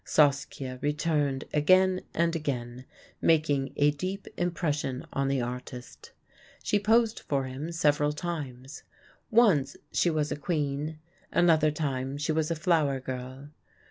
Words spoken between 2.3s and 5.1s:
again, making a deep impression